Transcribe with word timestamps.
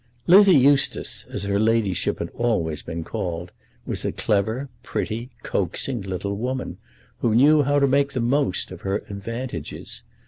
Lizzie 0.25 0.57
Eustace, 0.57 1.27
as 1.29 1.43
her 1.43 1.59
ladyship 1.59 2.17
had 2.17 2.29
always 2.33 2.81
been 2.81 3.03
called, 3.03 3.51
was 3.85 4.03
a 4.03 4.11
clever, 4.11 4.67
pretty, 4.81 5.29
coaxing 5.43 6.01
little 6.01 6.35
woman, 6.35 6.79
who 7.19 7.35
knew 7.35 7.61
how 7.61 7.77
to 7.77 7.85
make 7.85 8.13
the 8.13 8.19
most 8.19 8.71
of 8.71 8.81
her 8.81 9.03
advantages. 9.11 10.01